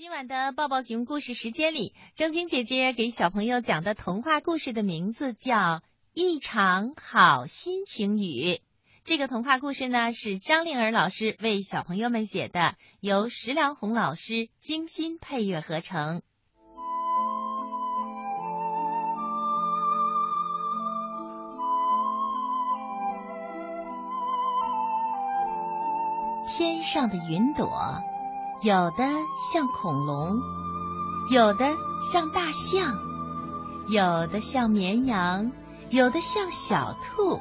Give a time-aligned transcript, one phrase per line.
[0.00, 5.56] 今晚的抱抱熊故事时间里，正晶姐姐给小朋友讲的童话故事的名字叫
[6.14, 8.54] 《一场好心情雨》。
[9.04, 16.22] 这个童话故事呢是张灵儿老师为小朋友们写的，由石良红老师精心配乐合成。
[26.48, 28.00] 天上的云朵。
[28.62, 29.04] 有的
[29.50, 30.38] 像恐龙，
[31.30, 31.64] 有的
[32.12, 32.94] 像大象，
[33.88, 35.50] 有的像绵羊，
[35.88, 37.40] 有的像小兔，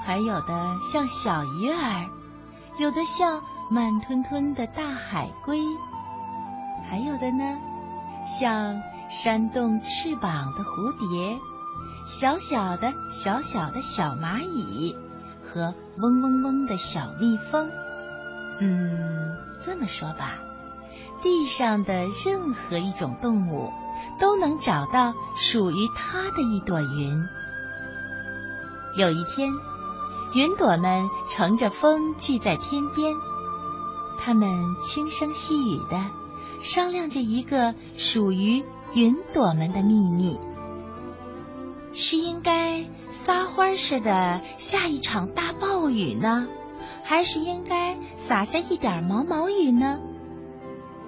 [0.00, 2.08] 还有的像小鱼儿，
[2.78, 5.58] 有的像慢吞吞的大海龟，
[6.88, 7.58] 还有的呢，
[8.24, 8.80] 像
[9.10, 11.38] 扇动翅膀的蝴蝶，
[12.06, 14.96] 小小的小小的小蚂蚁
[15.42, 17.68] 和嗡嗡嗡的小蜜蜂。
[18.62, 20.38] 嗯，这么说吧，
[21.20, 23.72] 地上的任何一种动物
[24.20, 27.20] 都能找到属于它的一朵云。
[28.96, 29.50] 有一天，
[30.34, 33.16] 云朵们乘着风聚在天边，
[34.20, 34.48] 它们
[34.80, 36.00] 轻声细语的
[36.60, 38.64] 商量着一个属于
[38.94, 40.38] 云朵们的秘密：
[41.92, 46.46] 是应该撒欢似的下一场大暴雨呢？
[47.04, 49.98] 还是应该洒下一点毛毛雨呢？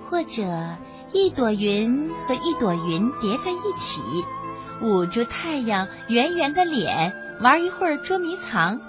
[0.09, 0.77] 或者
[1.13, 4.01] 一朵云和一朵云叠在一起，
[4.83, 8.81] 捂住太阳圆圆的脸，玩一会儿捉迷藏，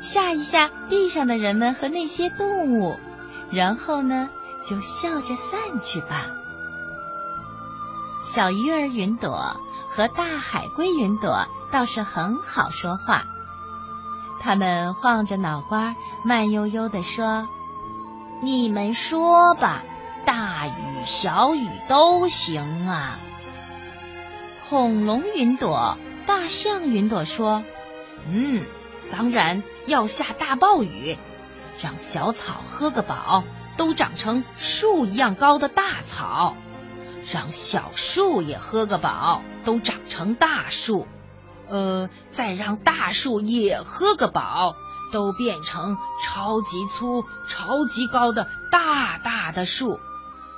[0.00, 2.96] 吓一吓地上的人们和那些动物，
[3.50, 4.28] 然后呢，
[4.62, 6.26] 就笑着散去吧。
[8.24, 9.56] 小鱼儿云朵
[9.88, 13.24] 和大海龟云朵倒是很好说话。
[14.40, 15.94] 他们晃着脑瓜，
[16.24, 17.48] 慢悠悠地说
[18.42, 19.82] ：“你们说吧，
[20.24, 20.70] 大雨
[21.04, 23.18] 小雨都行啊。”
[24.68, 27.64] 恐龙云朵、大象云朵说
[28.30, 28.64] ：“嗯，
[29.10, 31.16] 当然要下大暴雨，
[31.82, 33.44] 让小草喝个饱，
[33.76, 36.54] 都长成树一样高的大草；
[37.32, 41.06] 让小树也喝个饱，都长成大树。”
[41.68, 44.74] 呃，再让大树也喝个饱，
[45.12, 50.00] 都变成超级粗、超级高的大大的树，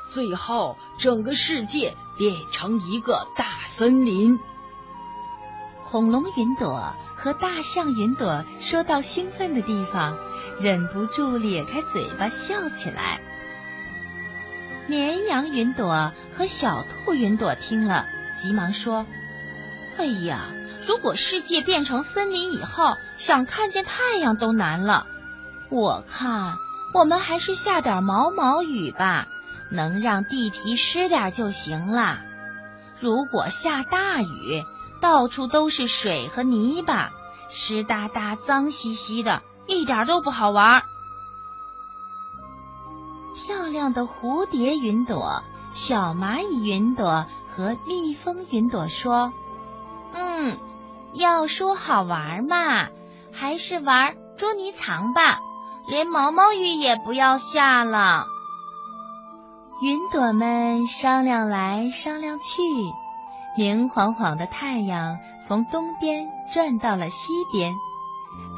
[0.06, 4.38] 最后整个世界变成一个大森林。
[5.84, 10.16] 恐龙云朵和大象云朵说到兴奋的地方，
[10.60, 13.20] 忍不住咧开嘴巴笑起来。
[14.86, 18.06] 绵羊云朵和小兔云朵听了，
[18.36, 19.06] 急忙说
[19.98, 20.50] ：“哎呀！”
[20.86, 25.06] 如果世界变成森林以后，想看见太阳都难了。
[25.70, 26.56] 我看
[26.92, 29.28] 我们还是下点毛毛雨吧，
[29.70, 32.18] 能让地皮湿点就行了。
[32.98, 34.64] 如果下大雨，
[35.00, 37.10] 到处都是水和泥巴，
[37.48, 40.82] 湿哒哒、脏兮兮的，一点都不好玩。
[43.36, 49.32] 漂亮的蝴蝶云朵、小蚂蚁云朵和蜜蜂云朵说
[50.12, 50.58] ：“嗯。”
[51.14, 52.88] 要说好玩嘛，
[53.32, 55.40] 还是玩捉迷藏吧，
[55.88, 58.26] 连毛毛雨也不要下了。
[59.82, 62.62] 云朵们商量来商量去，
[63.56, 67.74] 明晃晃的太阳从东边转到了西边，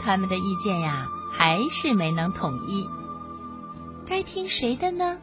[0.03, 2.89] 他们的意见呀还是没能统一。
[4.07, 5.19] 该听谁的呢？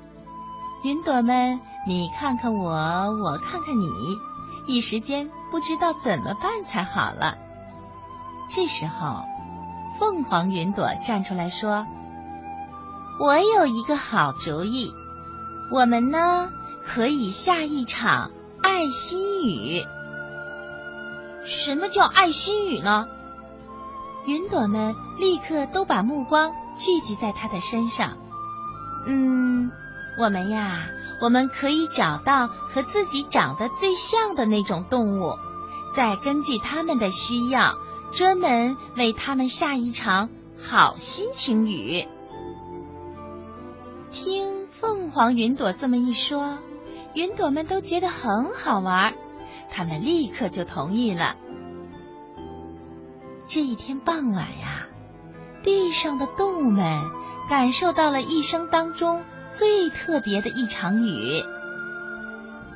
[0.84, 3.88] 云朵们，你看看我，我看看你。
[4.70, 7.40] 一时间不知道怎么办才好了。
[8.52, 9.26] 这时候，
[10.00, 11.88] 凤凰云朵站出来说
[13.20, 14.94] ：“我有一个好主意，
[15.72, 16.52] 我们呢
[16.86, 18.30] 可以下一场
[18.62, 19.84] 爱心雨。”
[21.46, 23.08] 什么叫爱心雨呢？
[24.28, 28.18] 云朵们立刻都把目光聚集在他的身上。
[29.08, 29.72] 嗯，
[30.20, 30.86] 我们呀。
[31.22, 35.38] 我们可以找到和自己长得最像的那种动物，
[35.94, 37.76] 再根据他们的需要，
[38.12, 42.08] 专门为他们下一场好心情雨。
[44.12, 46.58] 听凤凰云朵这么一说，
[47.14, 49.14] 云朵们都觉得很好玩，
[49.70, 51.36] 他们立刻就同意了。
[53.48, 54.88] 这一天傍晚呀，
[55.64, 57.04] 地上的动物们
[57.50, 59.22] 感受到了一生当中。
[59.52, 61.44] 最特别的一场雨。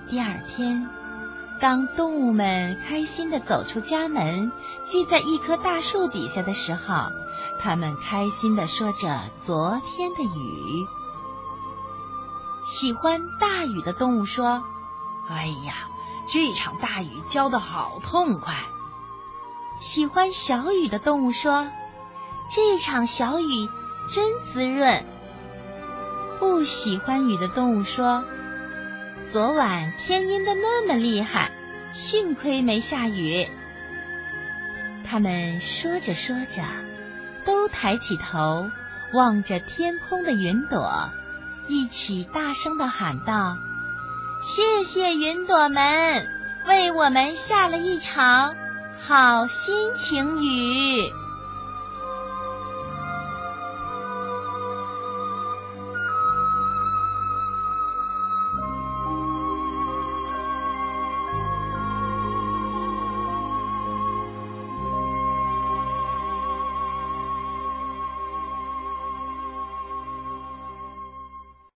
[0.10, 0.90] 第二天，
[1.62, 4.52] 当动物们开心的走出家门，
[4.84, 7.12] 聚在一棵大树底下的时候，
[7.60, 10.88] 他们开心的说着昨天的雨。
[12.66, 14.64] 喜欢大雨的动物说
[15.30, 15.74] ：“哎呀，
[16.28, 18.56] 这场大雨浇的好痛快。”
[19.80, 21.68] 喜欢小雨的动物说
[22.50, 23.70] ：“这场小雨
[24.10, 25.06] 真滋润。”
[26.40, 28.24] 不喜欢雨的动物说
[29.32, 31.52] ：“昨晚天阴的那么厉害，
[31.92, 33.48] 幸亏没下雨。”
[35.06, 36.64] 他们说着说着，
[37.46, 38.70] 都抬起头
[39.12, 41.10] 望着天空的云朵，
[41.68, 43.58] 一起大声的喊道
[44.42, 46.28] ：“谢谢云朵们，
[46.66, 48.56] 为我们下了一场。”
[49.06, 51.12] 好心情雨。